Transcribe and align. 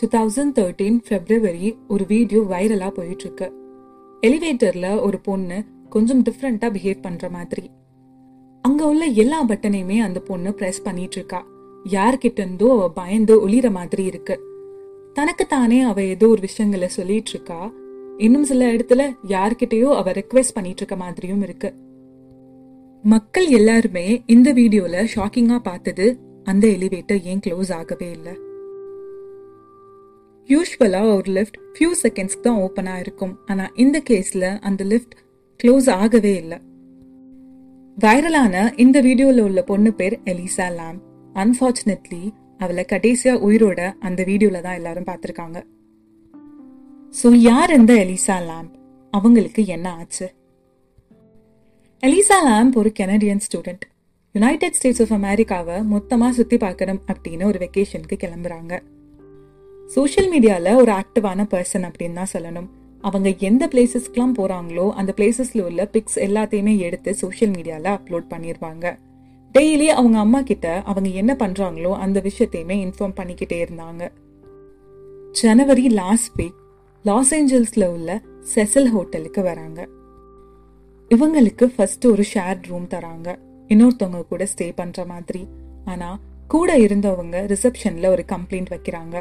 Two 0.00 0.06
thousand 0.14 0.54
thirteen 0.58 0.98
February 1.08 1.76
ஒரு 1.88 2.04
video 2.08 2.40
வைரலாக 2.40 2.88
போயிட்டு 2.88 3.24
இருக்கு 3.24 3.48
ஒரு 5.06 5.18
பொண்ணு 5.18 5.64
கொஞ்சம் 5.88 6.22
டிஃப்ரெண்ட்டாக 6.22 6.70
பிஹேவ் 6.76 7.04
பண்ணுற 7.06 7.30
மாதிரி. 7.30 7.70
அங்கே 8.64 8.84
உள்ள 8.84 9.04
எல்லா 9.04 9.44
பட்டனையுமே 9.44 9.98
அந்த 9.98 10.20
பொண்ணு 10.20 10.50
ப்ரெஸ் 10.50 10.82
பண்ணிட்டு 10.84 11.16
இருக்கா 11.16 11.46
யார்கிட்ட 11.84 12.38
இருந்தோ 12.38 12.68
அவ 12.70 12.90
பயந்து 12.90 13.48
ஒளிர 13.48 13.70
மாதிரி 13.70 14.04
இருக்கு. 14.04 14.36
தனக்கு 15.14 15.46
தானே 15.46 15.80
அவ 15.80 16.02
ஏதோ 16.02 16.28
ஒரு 16.28 16.40
விஷயங்களை 16.40 16.88
சொல்லிட்டு 16.88 17.30
இருக்கா 17.30 17.72
இன்னும் 18.18 18.44
சில 18.44 18.72
இடத்துல 18.72 19.16
யார்கிட்டயோ 19.28 19.90
அவ 19.94 20.12
ரெக்வெஸ்ட் 20.12 20.54
பண்ணிட்டு 20.54 20.82
இருக்க 20.82 20.96
மாதிரியும் 20.96 21.42
இருக்கு. 21.42 21.70
மக்கள் 23.04 23.46
எல்லாருமே 23.46 24.22
இந்த 24.26 24.52
வீடியோல 24.52 25.06
ஷாக்கிங்கா 25.14 25.58
பார்த்தது 25.58 26.18
அந்த 26.44 26.66
எலிவேட்டர் 26.66 27.22
ஏன் 27.22 27.40
க்ளோஸ் 27.46 27.72
ஆகவே 27.72 28.10
இல்லை? 28.10 28.34
யூஸ்வலாக 30.48 31.14
ஒரு 31.18 31.30
லிஃப்ட் 31.36 31.56
ஃபியூ 31.74 31.90
செகண்ட்ஸ்க்கு 32.02 32.44
தான் 32.46 32.60
ஓப்பனாக 32.64 33.02
இருக்கும் 33.04 33.32
ஆனால் 33.50 33.72
இந்த 33.84 33.98
கேஸில் 34.08 34.48
அந்த 34.68 34.82
லிஃப்ட் 34.92 35.14
க்ளோஸ் 35.60 35.88
ஆகவே 36.02 36.32
இல்லை. 36.42 36.58
வைரலான 37.98 38.54
இந்த 38.84 38.96
வீடியோவில் 39.06 39.44
உள்ள 39.46 39.60
பொண்ணு 39.70 39.90
பேர் 40.00 40.16
எலிசா 40.32 40.66
லாம் 40.78 40.98
அன்ஃபார்ச்சுனேட்லி 41.42 42.22
அவளை 42.64 42.84
கடைசியாக 42.92 43.42
உயிரோட 43.46 43.80
அந்த 44.08 44.20
வீடியோவில் 44.30 44.64
தான் 44.66 44.78
எல்லாரும் 44.80 45.08
பார்த்துருக்காங்க. 45.10 45.58
ஸோ 47.14 47.28
யார் 47.50 47.72
இந்த 47.80 47.92
எலிசா 48.04 48.36
லேம்ப் 48.48 48.74
அவங்களுக்கு 49.12 49.62
என்ன 49.76 49.86
ஆச்சு? 50.00 50.26
எலிசா 52.02 52.38
லேம்ப் 52.48 52.76
ஒரு 52.82 52.92
Canadian 53.00 53.44
student 53.46 53.84
United 54.34 54.76
States 54.78 55.02
of 55.04 55.14
அமெரிக்காவை 55.20 55.76
மொத்தமாக 55.94 56.34
சுற்றி 56.38 56.56
பார்க்கணும் 56.66 57.02
அப்படின்னு 57.12 57.44
ஒரு 57.50 57.58
வெக்கேஷனுக்கு 57.64 58.16
கிளம்புறாங்க. 58.24 58.74
சோஷியல் 59.94 60.30
மீடியாவில் 60.32 60.74
ஒரு 60.74 60.92
ஆக்டிவான 60.92 61.44
பர்சன் 61.52 61.84
அப்படின்னு 61.88 62.12
தான் 62.12 62.32
சொல்லணும். 62.32 62.68
அவங்க 63.00 63.28
எந்த 63.38 63.68
பிளேசஸ்க்குலாம் 63.72 64.34
போகிறாங்களோ 64.38 64.90
அந்த 64.90 65.14
பிளேசஸில் 65.16 65.62
உள்ள 65.62 65.88
பிக்ஸ் 65.92 66.18
எல்லாத்தையுமே 66.26 66.78
எடுத்து 66.78 67.14
சோஷியல் 67.14 67.52
மீடியாவில் 67.52 67.90
அப்லோட் 67.96 68.26
பண்ணிடுவாங்க 68.30 68.98
டெய்லி 69.54 69.86
அவங்க 69.86 70.18
அம்மா 70.18 70.40
கிட்ட 70.42 70.82
அவங்க 70.84 71.08
என்ன 71.08 71.36
பண்ணுறாங்களோ 71.38 71.92
அந்த 72.04 72.20
விஷயத்தையுமே 72.20 72.76
இன்ஃபார்ம் 72.86 73.14
பண்ணிக்கிட்டே 73.16 73.58
இருந்தாங்க. 73.66 74.10
ஜனவரி 75.32 75.88
லாஸ்ட் 75.88 76.40
வீக் 76.40 76.58
லாஸ் 77.04 77.34
ஏஞ்சல்ஸில் 77.34 77.86
உள்ள 77.88 78.22
செசல் 78.54 78.88
ஹோட்டலுக்கு 78.88 79.42
வராங்க. 79.42 79.88
இவங்களுக்கு 81.10 81.64
ஃபர்ஸ்ட் 81.76 82.06
ஒரு 82.06 82.24
ஷேர் 82.34 82.58
ரூம் 82.68 82.88
தராங்க. 82.90 83.38
இன்னொருத்தவங்க 83.68 84.22
கூட 84.28 84.44
ஸ்டே 84.44 84.72
பண்ணுற 84.76 85.06
மாதிரி. 85.06 85.48
ஆனால் 85.84 86.18
கூட 86.48 86.78
இருந்தவங்க 86.78 87.36
ரிசப்ஷனில் 87.52 88.06
ஒரு 88.06 88.24
கம்ப்ளைண்ட் 88.28 88.72
வைக்கிறாங்க. 88.74 89.16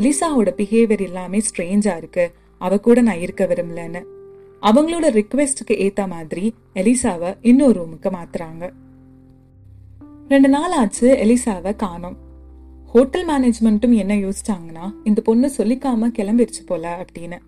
எலிசாவோட 0.00 0.48
பிஹேவியர் 0.56 1.00
எல்லாமே 1.00 1.40
ஸ்ட்ரேஞ்சாக 1.40 1.96
இருக்கு. 1.96 2.32
அவ 2.58 2.78
கூட 2.78 3.00
நான் 3.00 3.18
இருக்க 3.18 3.44
விரும்பலன்னு. 3.44 4.04
அவங்களோட 4.62 5.06
ரிக்வெஸ்டுக்கு 5.10 5.72
ஏற்ற 5.72 6.06
மாதிரி 6.06 6.54
எலிசாவை 6.74 7.36
இன்னொரு 7.42 7.80
ரூமுக்கு 7.80 8.10
மாத்துறாங்க. 8.10 8.70
ரெண்டு 10.28 10.48
நாள் 10.48 10.70
ஆச்சு 10.70 11.14
எலிசாவை 11.22 11.76
காணோம். 11.76 12.16
ஹோட்டல் 12.86 13.28
மேனேஜ்மெண்ட்டும் 13.28 13.94
என்ன 13.94 14.16
யோசிச்சாங்கன்னா 14.16 14.92
இந்த 15.04 15.20
பொண்ணு 15.20 15.50
சொல்லிக்காம 15.56 16.10
கிளம்பிருச்சு 16.18 16.66
போல 16.66 17.04
அப்படின்னு. 17.04 17.38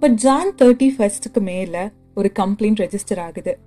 பட் 0.00 0.14
ஜான் 0.14 0.54
தேர்ட்டி 0.54 0.88
ஃபர்ஸ்ட்டுக்கு 0.98 1.40
மேல 1.40 1.92
ஒரு 2.14 2.32
கம்ப்ளைண்ட் 2.38 2.84
ரெஜிஸ்டர் 2.84 3.18
ஆகுது. 3.18 3.58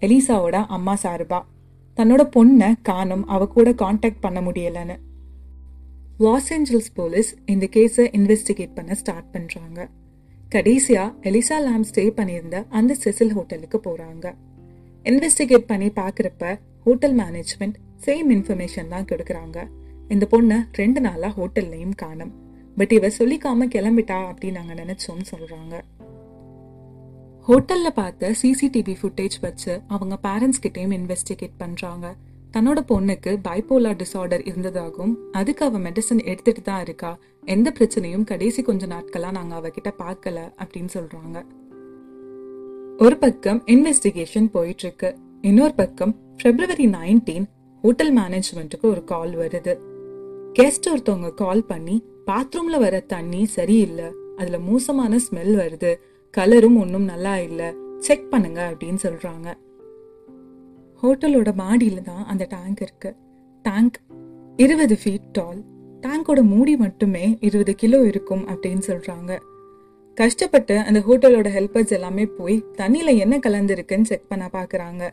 எலிசாவோட 0.00 0.66
அம்மா 0.68 0.96
சார்பா. 1.02 1.42
தன்னோட 1.96 2.28
பொண்ணை 2.36 2.74
காணும். 2.82 3.26
அவ 3.26 3.46
கூட 3.46 3.72
காண்டாக்ட் 3.72 4.20
பண்ண 4.20 4.40
முடியலன்னு. 4.40 4.96
லாஸ் 6.18 6.52
ஏஞ்சல்ஸ் 6.52 6.90
போலீஸ் 6.94 7.34
இந்த 7.46 7.68
கேஸை 7.72 8.04
இன்வெஸ்டிகேட் 8.10 8.74
பண்ண 8.74 8.94
ஸ்டார்ட் 8.94 9.30
பண்ணுறாங்க 9.32 9.88
கடைசியாக 10.48 11.12
எலிசா 11.22 11.62
லாம் 11.62 11.82
ஸ்டே 11.82 12.10
பண்ணியிருந்த 12.10 12.66
அந்த 12.68 12.96
செசில் 13.04 13.32
ஹோட்டலுக்கு 13.32 13.78
போகிறாங்க 13.78 14.34
இன்வெஸ்டிகேட் 15.04 15.66
பண்ணி 15.66 15.88
பார்க்குறப்ப 15.88 16.58
ஹோட்டல் 16.80 17.16
மேனேஜ்மெண்ட் 17.18 17.76
சேம் 18.06 18.28
இன்ஃபர்மேஷன் 18.30 18.88
தான் 18.88 19.04
கொடுக்குறாங்க. 19.04 19.58
இந்த 20.08 20.26
பொண்ணை 20.30 20.64
ரெண்டு 20.72 21.00
நாளாக 21.00 21.32
ஹோட்டல்லையும் 21.40 21.94
காணும். 21.94 22.32
பட் 22.78 22.92
இவ 22.92 23.06
சொல்லிக்காம 23.06 23.66
கிளம்பிட்டா 23.74 24.18
அப்படின்னு 24.30 24.52
நாங்கள் 24.52 24.76
நினைச்சோம்னு 24.76 25.26
சொல்கிறாங்க 25.30 25.84
ஹோட்டலில் 27.40 27.94
பார்த்த 27.94 28.34
சிசிடிவி 28.42 28.96
ஃபுட்டேஜ் 29.02 29.40
வச்சு 29.40 29.80
அவங்க 29.88 30.18
பேரண்ட்ஸ் 30.22 30.62
கிட்டேயும் 30.62 30.94
இன்வெஸ்டிகேட் 31.00 31.56
பண்ணுறாங்க 31.58 32.06
தன்னோட 32.54 32.80
பொண்ணுக்கு 32.88 33.38
பைப்போலார் 33.48 34.00
டிசார்டர் 34.02 34.46
இருந்ததாகவும் 34.46 35.14
அதுக்கு 35.32 35.64
அவ 35.64 35.78
மெடிசன் 35.78 36.24
எடுத்துட்டு 36.24 36.62
தான் 36.62 36.80
இருக்கா 36.80 37.18
எந்த 37.44 37.72
பிரச்சனையும் 37.78 38.24
கடைசி 38.24 38.62
கொஞ்ச 38.62 38.86
நாட்களா 38.86 39.30
நாங்க 39.30 39.54
அவகிட்ட 39.60 39.90
பார்க்கல 39.98 40.52
அப்படின்னு 40.62 40.88
சொல்றாங்க. 40.94 41.44
ஒரு 42.98 43.16
பக்கம் 43.16 43.62
இன்வெஸ்டிகேஷன் 43.66 44.46
போயிட்டு 44.46 44.82
இருக்கு 44.82 45.16
இன்னொரு 45.40 45.74
பக்கம் 45.74 46.14
பிப்ரவரி 46.36 46.86
நைன்டீன் 46.86 47.44
ஹோட்டல் 47.82 48.16
மேனேஜ்மெண்ட்டுக்கு 48.16 48.82
ஒரு 48.82 49.04
கால் 49.04 49.34
வருது. 49.36 49.74
கெஸ்ட் 50.52 50.88
ஒருத்தவங்க 50.92 51.34
கால் 51.34 51.64
பண்ணி 51.64 52.04
பாத்ரூம்ல 52.26 52.78
வர 52.78 53.00
தண்ணி 53.00 53.44
சரியில்லை 53.44 54.04
அதுல 54.36 54.58
மோசமான 54.58 55.16
ஸ்மெல் 55.16 55.54
வருது 55.62 55.94
கலரும் 56.34 56.78
ஒன்றும் 56.78 57.04
நல்லா 57.04 57.38
இல்லை 57.38 57.74
செக் 57.98 58.30
பண்ணுங்க 58.30 58.74
அப்படின்னு 58.74 58.98
சொல்றாங்க. 59.02 59.48
ஹோட்டலோட 61.02 61.50
மாடியில் 61.54 62.02
தான் 62.02 62.24
அந்த 62.24 62.44
டேங்க் 62.50 62.80
இருக்கு. 62.86 63.10
டேங்க் 63.64 63.96
இருபது 64.56 64.94
ஃபீட் 65.02 65.28
டால் 65.32 65.60
டேங்கோட 66.04 66.40
மூடி 66.52 66.76
மட்டுமே 66.76 67.24
இருபது 67.40 67.74
கிலோ 67.74 68.00
இருக்கும் 68.04 68.44
அப்படின்னு 68.48 68.84
சொல்கிறாங்க 68.90 69.32
கஷ்டப்பட்டு 70.18 70.74
அந்த 70.78 70.98
ஹோட்டலோட 71.06 71.48
ஹெல்பர்ஸ் 71.56 71.94
எல்லாமே 71.98 72.24
போய் 72.38 72.56
தண்ணியில் 72.76 73.20
என்ன 73.24 73.36
கலந்துருக்குன்னு 73.38 74.10
செக் 74.10 74.28
பண்ண 74.28 74.44
பார்க்குறாங்க 74.52 75.04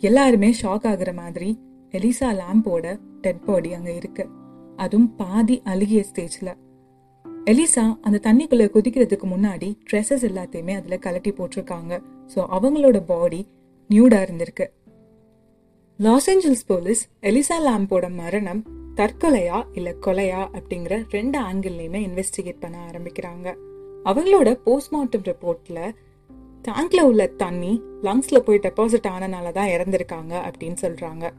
எல்லாருமே 0.00 0.50
ஷாக் 0.62 0.86
ஆகுற 0.92 1.10
மாதிரி 1.14 1.50
எலிசா 1.92 2.28
லேம்போட 2.40 2.84
டெட் 3.20 3.44
பாடி 3.44 3.72
அங்கே 3.72 3.94
இருக்கு. 3.94 4.24
அதுவும் 4.76 5.10
பாதி 5.16 5.56
அழுகிய 5.64 6.04
ஸ்டேஜில் 6.10 6.52
எலிசா 7.50 7.84
அந்த 8.00 8.20
தண்ணிக்குள்ளே 8.26 8.66
குதிக்கிறதுக்கு 8.74 9.26
முன்னாடி 9.34 9.68
ட்ரெஸ்ஸஸ் 9.90 10.24
எல்லாத்தையுமே 10.30 10.74
அதில் 10.78 11.02
கலட்டி 11.06 11.32
போட்டிருக்காங்க. 11.38 11.92
ஸோ 12.34 12.40
அவங்களோட 12.56 12.98
பாடி 13.06 13.40
நியூடாக 13.90 14.26
இருந்திருக்கு. 14.26 14.66
லாஸ் 15.98 16.30
ஏஞ்சல்ஸ் 16.30 16.64
போலீஸ் 16.66 17.08
எலிசா 17.20 17.56
லாம்போட 17.66 18.14
மரணம் 18.14 18.62
தற்கொலையா 18.94 19.66
இல்ல 19.72 19.94
கொலையா 20.06 20.40
அப்படிங்கிற 20.52 21.04
ரெண்டு 21.10 21.40
ஆங்கிள்லையுமே 21.40 22.00
இன்வெஸ்டிகேட் 22.06 22.60
பண்ண 22.60 22.90
ஆரம்பிக்கிறாங்க. 22.90 23.54
அவங்களோட 24.04 24.60
போஸ்ட்மார்ட்டம் 24.64 25.22
ரிப்போர்ட்ல 25.22 25.92
டேங்க்ல 26.68 27.00
உள்ள 27.00 27.26
தண்ணி 27.26 27.82
லங்ஸ்ல 28.02 28.38
போய் 28.38 28.58
டெபாசிட் 28.58 29.08
ஆனனால 29.08 29.52
தான் 29.52 29.68
இறந்திருக்காங்க 29.68 30.32
அப்படின்னு 30.48 30.76
சொல்றாங்க. 30.80 31.32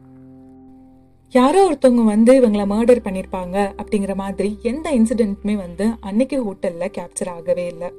யாரோ 1.32 1.70
ஒருத்தவங்க 1.70 2.04
வந்து 2.04 2.34
இவங்களை 2.42 2.66
மர்டர் 2.74 3.06
பண்ணியிருப்பாங்க 3.08 3.76
அப்படிங்கிற 3.84 4.16
மாதிரி 4.16 4.58
எந்த 4.62 4.92
இன்சிடென்ட்டுமே 4.92 5.56
வந்து 5.56 5.92
அன்னைக்கு 6.00 6.40
ஹோட்டல்ல 6.46 6.88
கேப்சர் 6.98 7.30
ஆகவே 7.30 7.68
இல்லை. 7.68 7.92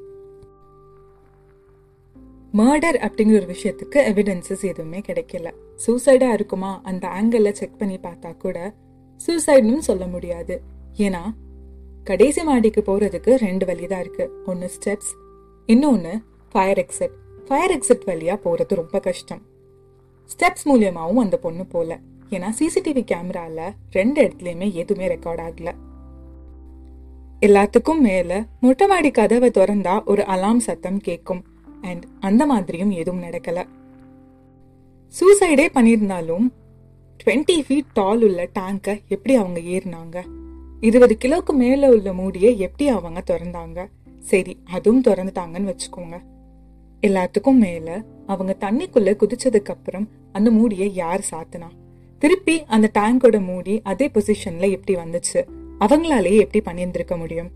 மர்டர் 2.54 3.08
அப்படிங்கிற 3.08 3.34
ஒரு 3.34 3.46
விஷயத்துக்கு 3.46 3.94
எவிடன்சஸ் 3.94 4.62
எதுவுமே 4.62 4.98
கிடைக்கல. 4.98 5.50
சூசைடா 5.86 6.32
இருக்குமா? 6.32 6.80
அந்த 6.82 7.08
ஆங்கிள் 7.08 7.50
செக் 7.50 7.78
பண்ணி 7.78 7.96
பார்த்தா 7.96 8.36
கூட 8.36 8.74
சூசைடுன்னு 9.26 9.78
சொல்ல 9.78 10.06
முடியாது. 10.06 10.62
ஏன்னா 10.96 11.20
கடைசி 12.04 12.42
மாடிக்கு 12.42 12.82
போறதுக்கு 12.86 13.34
ரெண்டு 13.34 13.66
வழி 13.66 13.86
தான் 13.86 14.00
இருக்கு. 14.00 14.30
ஒன்னு 14.46 14.70
ஸ்டெப்ஸ் 14.78 15.12
இன்னொன்னு 15.66 16.22
ஃபயர் 16.52 16.86
எக்ஸிட் 16.86 17.44
ஃபயர் 17.46 17.78
எக்ஸிட் 17.78 18.08
வழியா 18.08 18.38
போறது 18.44 18.74
ரொம்ப 18.74 19.00
கஷ்டம். 19.00 19.42
ஸ்டெப்ஸ் 20.26 20.68
மூலியமாகவும் 20.68 21.22
அந்த 21.26 21.36
பொண்ணு 21.36 21.66
போல. 21.66 21.98
ஏன்னா 22.30 22.48
சிசிடிவி 22.58 23.04
கேமரால 23.12 23.70
ரெண்டு 23.90 24.22
இடத்துலயுமே 24.22 24.72
எதுவுமே 24.72 25.08
ரெக்கார்ட் 25.08 25.42
ஆகல. 25.48 25.72
எல்லாத்துக்கும் 27.40 28.00
மேல 28.00 28.44
மொட்டை 28.60 28.86
மாடி 28.86 29.10
கதவை 29.10 29.50
திறந்தா 29.50 30.04
ஒரு 30.04 30.24
அலாம் 30.24 30.58
சத்தம் 30.58 30.98
கேட்கும் 30.98 31.44
அண்ட் 31.86 32.04
அந்த 32.20 32.46
மாதிரியும் 32.46 32.90
எதுவும் 32.90 33.22
நடக்கல. 33.22 33.66
சூசைடே 35.20 35.68
பண்ணியிருந்தாலும் 35.74 36.48
டுவெண்ட்டி 37.24 37.60
ஃபீட் 37.68 37.92
டால் 37.92 38.22
உள்ள 38.22 38.48
டேங்கை 38.58 39.00
எப்படி 39.08 39.34
அவங்க 39.34 39.60
ஏறினாங்க? 39.60 40.24
இருபது 40.80 41.16
கிலோக்கு 41.24 41.52
மேலே 41.52 41.88
உள்ள 41.88 42.12
மூடியை 42.12 42.58
எப்படி 42.58 42.88
அவங்க 42.88 43.22
திறந்தாங்க? 43.26 43.86
சரி 44.18 44.58
அதுவும் 44.64 45.02
திறந்துட்டாங்கன்னு 45.02 45.74
வச்சுக்கோங்க. 45.74 46.20
எல்லாத்துக்கும் 47.02 47.54
மேலே 47.54 47.92
அவங்க 48.26 48.56
தண்ணிக்குள்ளே 48.60 49.16
குதிச்சதுக்கு 49.16 49.64
அப்புறம் 49.64 50.08
அந்த 50.32 50.50
மூடியை 50.50 50.94
யார் 50.94 51.24
சாத்தினா? 51.30 51.68
திருப்பி 52.18 52.64
அந்த 52.64 52.90
டேங்கோட 52.94 53.44
மூடி 53.44 53.80
அதே 53.82 54.10
பொசிஷன்ல 54.14 54.70
எப்படி 54.70 54.98
வந்துச்சு? 54.98 55.44
அவங்களாலேயே 55.80 56.48
எப்படி 56.48 56.60
பண்ணியிருந்திருக்க 56.64 57.18
முடியும்? 57.18 57.50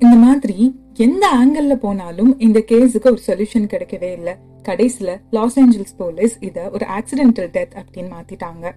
இந்த 0.00 0.16
மாதிரி 0.16 0.80
எந்த 0.94 1.28
ஆங்கிள் 1.34 1.74
போனாலும் 1.74 2.38
இந்த 2.38 2.64
கேஸுக்கு 2.66 3.06
ஒரு 3.06 3.20
சொல்யூஷன் 3.26 3.70
கிடைக்கவே 3.72 4.12
இல்லை. 4.12 4.34
கடைசியில 4.68 5.20
லாஸ் 5.30 5.60
ஏஞ்சல்ஸ் 5.60 5.96
போலீஸ் 5.96 6.36
இத 6.40 6.70
ஒரு 6.72 6.86
ஆக்சிடென்டல் 6.86 7.50
டெத் 7.56 7.82
அப்படின்னு 7.82 8.12
மாத்திட்டாங்க. 8.16 8.70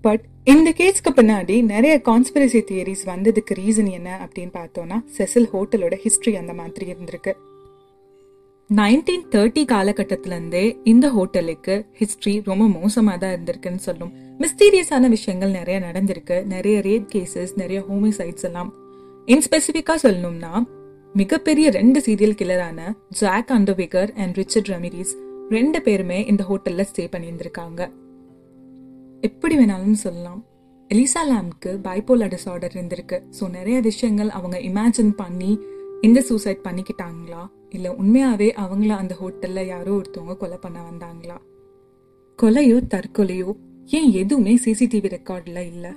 பட் 0.00 0.20
இந்த 0.44 0.70
கேஸ்க்கு 0.70 1.10
பின்னாடி 1.10 1.64
நிறைய 1.64 2.00
கான்ஸ்பிரசி 2.04 2.62
தியரிஸ் 2.70 3.04
வந்ததுக்கு 3.04 3.54
ரீசன் 3.54 3.90
என்ன 3.90 4.28
அப்படின்னு 4.28 4.52
பார்த்தோம்னா 4.58 5.04
செசில் 5.18 5.48
ஹோட்டலோட 5.52 5.98
ஹிஸ்டரி 6.04 6.34
அந்த 6.34 6.52
மாதிரி 6.52 6.92
இருந்திருக்கு. 6.92 7.32
நைன்டீன் 8.74 9.26
தேர்ட்டி 9.30 9.64
காலகட்டத்திலேருந்தே 9.64 10.76
இந்த 10.84 11.08
ஹோட்டலுக்கு 11.08 11.86
ஹிஸ்டரி 11.98 12.40
ரொம்ப 12.44 12.68
மோசமாக 12.68 13.16
தான் 13.18 13.36
இருந்திருக்குன்னு 13.36 13.76
சொல்லும். 13.76 14.12
மிஸ்டீரியஸான 14.38 15.08
விஷயங்கள் 15.08 15.50
நிறைய 15.50 15.80
நடந்திருக்கு. 15.80 16.44
நிறைய 16.44 16.78
ரேப் 16.78 17.06
கேசஸ் 17.12 17.48
நிறைய 17.56 17.84
ஹோமிசைட்ஸ் 17.90 18.42
எல்லாம். 18.42 18.86
இன் 19.32 19.42
ஸ்பெசிஃபிக்காக 19.46 19.98
சொல்லணும்னா 20.02 20.50
மிகப்பெரிய 21.14 21.70
ரெண்டு 21.70 21.98
serial 22.06 22.36
கில்லரான 22.40 22.80
Jack 23.08 23.50
Unterweger 23.56 24.10
and 24.14 24.36
Richard 24.36 24.70
Ramirez 24.72 25.12
ரெண்டு 25.48 25.82
பேருமே 25.82 26.26
இந்த 26.26 26.44
ஹோட்டல்ல 26.48 26.84
ஸ்டே 26.90 27.04
பண்ணியிருந்திருக்காங்க. 27.14 27.80
எப்படி 29.20 29.56
வேணாலும் 29.56 29.98
சொல்லலாம். 30.04 30.40
எலிசா 30.90 31.22
லேம்க்கு 31.30 31.72
பைப்போலா 31.86 32.26
டிசார்டர் 32.26 32.74
இருந்திருக்கு. 32.76 33.18
ஸோ 33.40 33.50
நிறைய 33.50 33.80
விஷயங்கள் 33.80 34.30
அவங்க 34.30 34.58
இமேஜின் 34.60 35.12
பண்ணி 35.14 35.52
இந்த 36.00 36.20
சூசைட் 36.20 36.64
பண்ணிக்கிட்டாங்களா? 36.64 37.42
இல்லை 37.68 37.90
உண்மையாகவே 37.90 38.54
அவங்கள 38.64 38.88
அந்த 38.88 39.16
ஹோட்டலில் 39.20 39.66
யாரோ 39.66 40.00
ஒருத்தவங்க 40.00 40.36
கொலை 40.36 40.56
பண்ண 40.56 40.78
வந்தாங்களா? 40.90 41.38
கொலையோ 42.42 42.80
தற்கொலையோ 42.94 43.50
ஏன் 43.86 44.10
எதுவுமே 44.12 44.58
சிசிடிவி 44.64 45.08
ரெக்கார்டில் 45.08 45.64
இல்லை? 45.66 45.90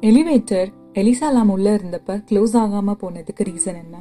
எலிவேட்டர் 0.00 0.70
எலிசா 1.00 1.28
லாம் 1.32 1.48
உள்ள 1.48 1.76
இருந்தப்ப 1.76 2.12
க்ளோஸ் 2.28 2.54
ஆகாமல் 2.56 2.98
போனதுக்கு 3.00 3.42
ரீசன் 3.42 3.78
என்ன? 3.82 3.96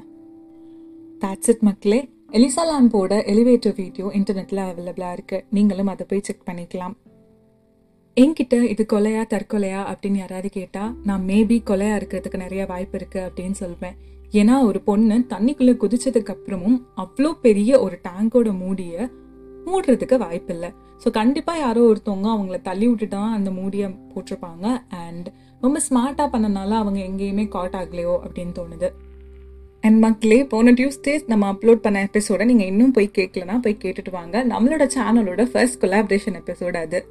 தாட்ஸ் 1.20 1.50
இட் 1.50 1.62
மக்களே. 1.62 2.10
எலிசா 2.32 2.64
லாம்போட 2.70 3.14
எலிவேட்டர் 3.32 3.76
வீடியோ 3.76 4.06
இன்டர்நெட்டில் 4.14 4.62
அவைலபிளாக 4.66 5.16
இருக்குது 5.18 5.44
நீங்களும் 5.50 5.88
அதை 5.88 6.06
போய் 6.10 6.22
செக் 6.22 6.46
பண்ணிக்கலாம். 6.46 6.96
என்கிட்ட 8.18 8.62
இது 8.62 8.86
கொலையா 8.94 9.24
தற்கொலையா 9.34 9.82
அப்படின்னு 9.92 10.16
யாராவது 10.16 10.50
கேட்டால் 10.50 10.94
நான் 11.04 11.26
மேபி 11.28 11.58
கொலையா 11.72 11.98
இருக்கிறதுக்கு 12.00 12.38
நிறைய 12.38 12.66
வாய்ப்பு 12.66 12.98
இருக்குது 12.98 13.26
அப்படின்னு 13.28 13.58
சொல்வேன். 13.64 13.98
ஏன்னா 14.32 14.64
ஒரு 14.64 14.82
பொண்ணு 14.82 15.26
தண்ணிக்குள்ளே 15.34 15.76
குதிச்சதுக்கு 15.84 16.34
அப்புறமும் 16.36 16.80
அவ்வளோ 16.98 17.32
பெரிய 17.42 17.80
ஒரு 17.80 18.00
டேங்கோட 18.08 18.58
மூடிய 18.58 19.10
மூடுறதுக்கு 19.68 20.18
வாய்ப்பில்லை. 20.18 20.70
ஸோ 21.04 21.10
கண்டிப்பாக 21.12 21.60
யாரோ 21.60 21.82
ஒருத்தவங்க 21.92 22.28
அவங்கள 22.36 22.62
தள்ளி 22.62 22.88
விட்டுட்டு 22.88 23.16
தான் 23.16 23.34
அந்த 23.34 23.52
மூடியை 23.52 23.88
போட்டிருப்பாங்க. 24.14 24.66
அண்ட் 25.04 25.28
ரொம்ப 25.62 25.80
ஸ்மார்ட்டாக 25.88 26.28
பண்ணனால 26.34 26.72
அவங்க 26.82 27.00
எங்கேயுமே 27.00 27.48
காட் 27.48 27.76
ஆகலையோ 27.82 28.16
அப்படின்னு 28.26 28.54
தோணுது. 28.60 28.90
அண்ட் 29.84 30.00
மக்களே 30.06 30.40
போன 30.54 30.72
டியூஸ்டே 30.72 31.14
நம்ம 31.32 31.50
அப்லோட் 31.54 31.84
பண்ண 31.84 31.98
எபிசோட 32.08 32.46
நீங்கள் 32.52 32.70
இன்னும் 32.72 32.92
போய் 32.92 33.10
கேட்கலனா 33.18 33.58
போய் 33.66 33.82
கேட்டுட்டு 33.84 34.12
வாங்க. 34.12 34.44
நம்மளோட 34.54 34.86
சேனலோட 34.96 35.44
ஃபர்ஸ்ட் 35.52 35.80
கொலாபரேஷன் 35.84 36.40
எபிசோட் 36.42 36.78
அது. 36.84 37.02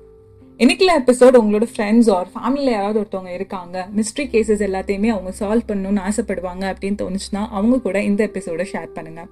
இன்னைக்குள்ள 0.60 0.92
எபிசோட் 1.02 1.38
உங்களோட 1.38 1.66
ஃப்ரெண்ட்ஸ் 1.70 2.10
ஆர் 2.16 2.28
ஃபேமிலியில் 2.34 2.74
யாராவது 2.74 3.00
ஒருத்தவங்க 3.00 3.32
இருக்காங்க. 3.38 3.76
மிஸ்ட்ரி 3.96 4.26
கேசஸ் 4.34 4.66
எல்லாத்தையுமே 4.68 5.08
அவங்க 5.14 5.32
சால்வ் 5.40 5.70
பண்ணணும்னு 5.70 6.04
ஆசைப்படுவாங்க 6.08 6.64
அப்படின்னு 6.72 7.00
தோணுச்சுன்னா 7.02 7.42
அவங்க 7.58 7.80
கூட 7.86 8.02
இந்த 8.10 8.30
எபிசோட 8.30 8.66
ஷேர் 8.72 8.94
பண்ணுங்கள் 8.96 9.30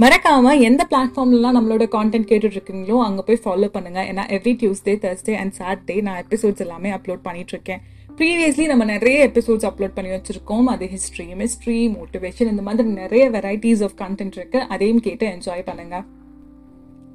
மறக்காம 0.00 0.52
எந்த 0.60 0.82
பிளாட்ஃபார்ம்லாம் 0.90 1.56
நம்மளோட 1.56 1.84
கான்டென்ட் 1.94 2.28
கேட்டுட்டு 2.30 2.56
இருக்கீங்களோ 2.58 2.96
அங்கே 3.06 3.22
போய் 3.26 3.40
ஃபாலோ 3.44 3.66
பண்ணுங்க. 3.66 4.00
ஏன்னா 4.10 4.22
every 4.36 4.52
Tuesday 4.60 4.94
Thursday 5.04 5.34
and 5.40 5.52
Saturday 5.58 5.96
நான் 6.02 6.20
எபிசோட்ஸ் 6.22 6.62
எல்லாமே 6.64 6.90
அப்லோட் 6.90 7.22
பண்ணிட்டு 7.22 7.52
இருக்கேன் 7.56 7.82
ப்ரீவியஸ்லி 8.18 8.66
நம்ம 8.66 8.84
நிறைய 8.84 9.18
எபிசோட்ஸ் 9.28 9.66
அப்லோட் 9.68 9.94
பண்ணி 9.94 10.10
வச்சிருக்கோம். 10.14 10.66
அது 10.72 10.86
ஹிஸ்ட்ரி 10.94 11.26
மிஸ்ட்ரி 11.42 11.78
மோட்டிவேஷன் 11.98 12.50
இந்த 12.54 12.62
மாதிரி 12.62 12.88
நிறைய 12.88 13.30
வெரைட்டிஸ் 13.30 13.82
ஆஃப் 13.82 13.96
கண்டென்ட் 14.02 14.36
இருக்கு. 14.40 14.60
அதையும் 14.60 15.00
கேட்டு 15.00 15.26
என்ஜாய் 15.26 15.64
பண்ணுங்க. 15.68 16.04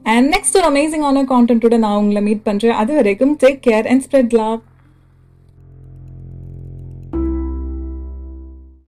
அண்ட் 0.04 0.28
நெக்ஸ்ட் 0.36 0.58
ஒரு 0.60 0.68
அமேசிங்கான 0.72 1.24
கான்டென்ட்டோட 1.34 1.78
நான் 1.78 2.00
உங்களை 2.02 2.22
மீட் 2.22 2.44
பண்றேன். 2.44 2.78
அது 2.82 2.94
வரைக்கும் 2.94 3.38
take 3.44 3.62
care 3.68 3.88
and 3.94 4.04
spread 4.08 4.36
love 4.42 4.60